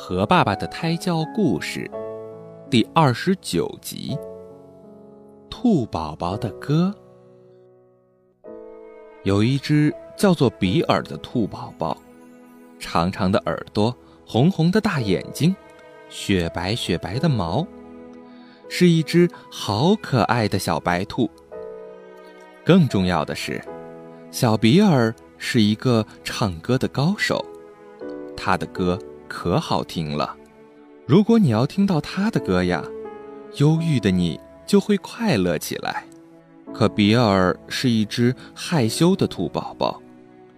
[0.00, 1.90] 和爸爸的胎教故事，
[2.70, 4.16] 第二十九集。
[5.50, 6.94] 兔宝宝的歌。
[9.24, 11.96] 有一只叫做比尔的兔宝宝，
[12.78, 13.92] 长长的耳朵，
[14.24, 15.54] 红红的大眼睛，
[16.08, 17.66] 雪白雪白的毛，
[18.68, 21.28] 是一只好可爱的小白兔。
[22.64, 23.60] 更重要的是，
[24.30, 27.44] 小比尔是一个唱歌的高手，
[28.36, 28.96] 他的歌。
[29.28, 30.34] 可好听了，
[31.06, 32.82] 如果你要听到他的歌呀，
[33.58, 36.04] 忧郁的你就会快乐起来。
[36.74, 40.00] 可比尔是一只害羞的兔宝宝，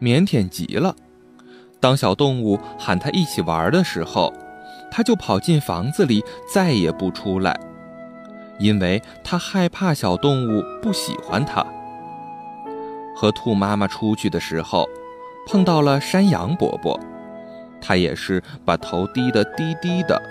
[0.00, 0.94] 腼腆极了。
[1.80, 4.32] 当小动物喊他一起玩的时候，
[4.90, 7.58] 他就跑进房子里，再也不出来，
[8.58, 11.64] 因为他害怕小动物不喜欢他。
[13.16, 14.88] 和兔妈妈出去的时候，
[15.46, 16.98] 碰到了山羊伯伯。
[17.82, 20.22] 他也是把头低得低低的，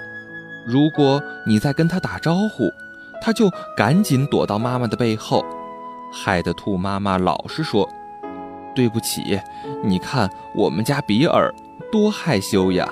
[0.66, 2.72] 如果你在跟他打招呼，
[3.22, 5.46] 他就赶紧躲到妈妈的背后，
[6.12, 7.88] 害得兔妈妈老是说
[8.74, 9.40] ：“对不起，
[9.84, 11.54] 你看我们家比尔
[11.92, 12.90] 多害羞呀。”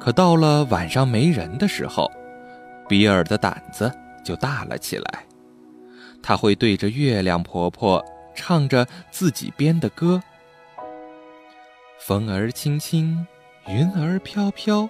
[0.00, 2.10] 可到了晚上没人的时候，
[2.88, 3.92] 比尔的胆子
[4.24, 5.24] 就大了起来，
[6.22, 10.22] 他会对着月亮婆婆唱着自己编的歌
[12.00, 13.26] ：“风儿轻轻。”
[13.66, 14.88] 云儿飘飘，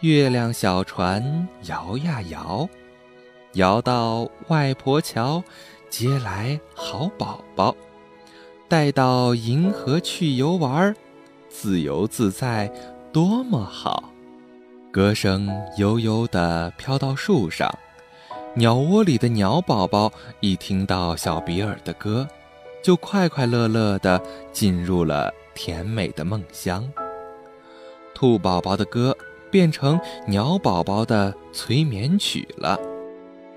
[0.00, 2.68] 月亮小船摇呀摇，
[3.54, 5.42] 摇到外婆桥，
[5.90, 7.74] 接来好宝宝，
[8.68, 10.94] 带到银河去游玩，
[11.48, 12.70] 自由自在
[13.12, 14.12] 多么好。
[14.92, 17.68] 歌声悠悠地飘到树上，
[18.54, 22.26] 鸟窝里的鸟宝宝一听到小比尔的歌，
[22.84, 26.88] 就快快乐乐地进入了甜美的梦乡。
[28.16, 29.14] 兔宝宝的歌
[29.50, 32.80] 变成鸟宝宝的催眠曲了。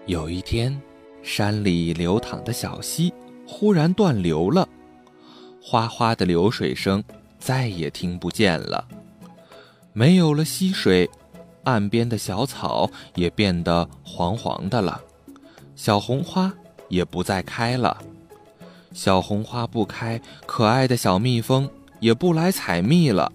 [0.06, 0.78] 有一天，
[1.24, 3.14] 山里流淌的小溪
[3.48, 4.68] 忽然断流了，
[5.64, 7.02] 哗哗的流水声
[7.40, 8.86] 再也听不见了。
[9.94, 11.10] 没有了溪水，
[11.64, 15.00] 岸边的小草也变得黄黄的了，
[15.74, 16.54] 小红花
[16.90, 17.98] 也不再开了。
[18.92, 21.70] 小红花不开，可爱的小蜜蜂
[22.02, 23.32] 也不来采蜜了。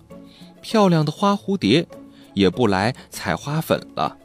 [0.65, 1.87] 漂亮的花蝴蝶
[2.33, 4.17] 也不来采花粉了，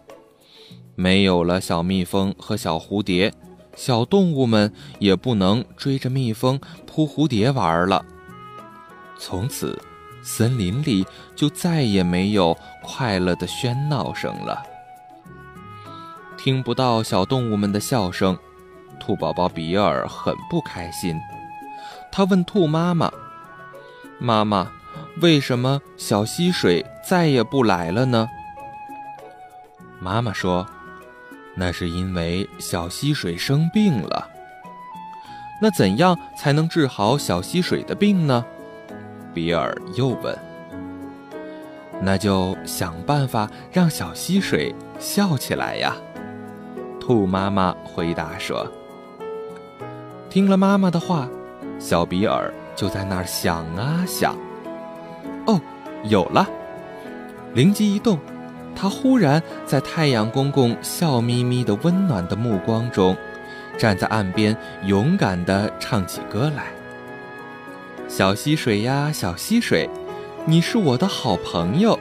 [0.95, 3.33] 没有了小蜜蜂和小蝴蝶，
[3.75, 6.57] 小动物们也不能追着蜜蜂
[6.87, 8.05] 扑蝴蝶玩了。
[9.17, 9.77] 从此，
[10.23, 11.05] 森林里
[11.35, 14.63] 就再也没有快乐的喧闹声了，
[16.37, 18.37] 听不到小动物们的笑声。
[18.97, 21.19] 兔宝宝比尔很不开心，
[22.09, 23.11] 他问兔妈妈
[24.19, 24.71] ：“妈妈。”
[25.21, 28.29] 为什么小溪水再也不来了呢？
[29.99, 30.65] 妈妈说
[31.55, 34.29] ：“那是因为小溪水生病了。”
[35.61, 38.45] 那怎样才能治好小溪水的病呢？
[39.33, 40.37] 比尔又问。
[42.01, 45.93] “那就想办法让小溪水笑起来呀。”
[47.01, 48.65] 兔妈妈回答说。
[50.29, 51.27] 听了妈妈的话，
[51.77, 54.37] 小比尔就在那儿想啊想。
[55.49, 55.59] 哦，
[56.03, 56.47] 有了！
[57.55, 58.19] 灵机一动，
[58.75, 63.17] 他忽然在太阳公公笑眯眯的温暖的目光中，
[63.75, 64.55] 站在岸边，
[64.85, 66.65] 勇敢地唱起歌来。
[68.07, 69.89] 小溪水呀，小溪水，
[70.45, 71.99] 你是我的好朋友。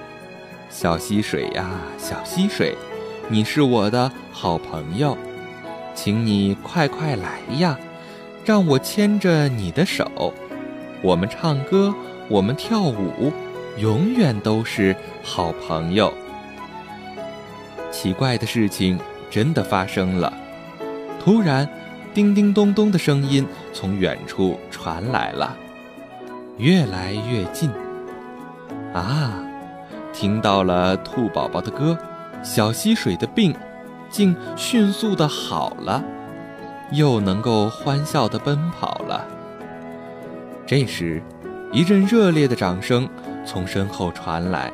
[0.69, 2.76] 小溪水呀，小溪水，
[3.28, 5.16] 你是我的好朋友，
[5.94, 7.78] 请你快快来呀，
[8.44, 10.34] 让我牵着你的手，
[11.00, 11.94] 我们唱歌。
[12.28, 13.32] 我们跳舞，
[13.78, 16.12] 永远都是好朋友。
[17.90, 18.98] 奇怪的事情
[19.30, 20.30] 真的发生了，
[21.18, 21.66] 突然，
[22.12, 25.56] 叮叮咚咚的声音从远处传来了，
[26.58, 27.70] 越来越近。
[28.92, 29.42] 啊，
[30.12, 31.96] 听到了兔宝宝的歌，
[32.42, 33.54] 小溪水的病
[34.10, 36.04] 竟迅速的好了，
[36.92, 39.26] 又能够欢笑的奔跑了。
[40.66, 41.22] 这时。
[41.70, 43.06] 一阵热烈的掌声
[43.44, 44.73] 从身后传来，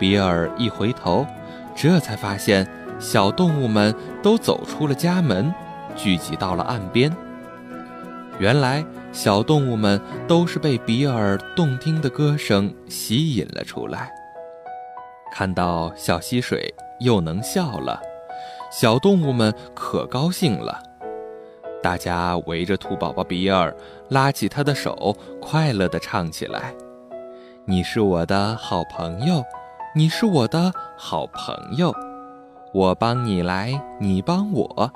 [0.00, 1.24] 比尔一回头，
[1.76, 2.66] 这才发现
[2.98, 5.52] 小动物们都走出了家门，
[5.94, 7.14] 聚集到了岸边。
[8.40, 14.10] 原来，小动物们都是被比尔动听的歌声吸引了出来。
[15.32, 18.00] 看到小溪水又能笑了，
[18.72, 20.82] 小动物们可高兴了。
[21.82, 23.74] 大家围着兔宝宝比尔，
[24.08, 26.74] 拉起他的手，快乐地唱起来
[27.64, 29.44] ：“你是我的好朋友，
[29.94, 31.94] 你是我的好朋友，
[32.72, 34.90] 我帮你来，你帮我，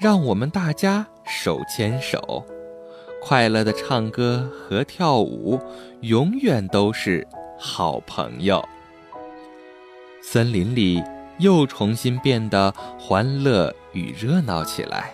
[0.00, 2.44] 让我们大家手牵手，
[3.20, 5.60] 快乐的唱歌和跳舞，
[6.00, 7.26] 永远都是
[7.58, 8.64] 好朋友。
[10.22, 11.02] 森林里
[11.38, 15.12] 又重新变得欢乐与热闹起来。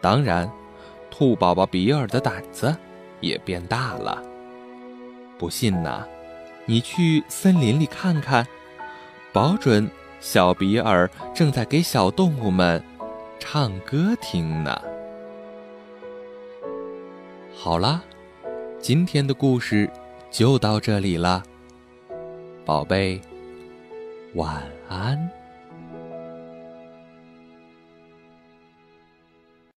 [0.00, 0.50] 当然，
[1.10, 2.74] 兔宝宝比尔的胆子
[3.20, 4.22] 也变大了。
[5.38, 6.04] 不信呐，
[6.66, 8.46] 你去森林里看看，
[9.32, 9.88] 保准
[10.20, 12.82] 小比尔正在给小动物们
[13.38, 14.80] 唱歌听呢。
[17.54, 18.02] 好啦，
[18.80, 19.90] 今天的故事
[20.30, 21.42] 就到这里了，
[22.64, 23.20] 宝贝。
[24.34, 25.37] 晚安。